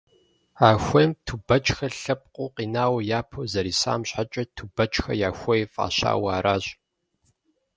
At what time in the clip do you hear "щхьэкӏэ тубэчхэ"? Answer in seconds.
4.07-5.13